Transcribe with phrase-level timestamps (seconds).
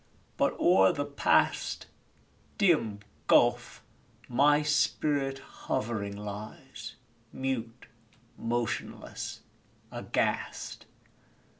[0.35, 1.85] but o'er the Past
[2.57, 3.83] (Dim gulf!)
[4.27, 6.95] my spirit hovering lies
[7.31, 7.85] Mute,
[8.35, 9.41] motionless,
[9.91, 10.87] aghast!